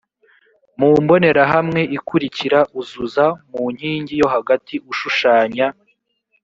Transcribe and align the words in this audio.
mu 0.79 0.89
mbonerahamwe 1.03 1.81
ikurikira 1.97 2.59
uzuza 2.79 3.25
mu 3.51 3.63
nkingi 3.73 4.13
yo 4.21 4.27
hagati 4.35 4.75
ushushanya 4.91 5.67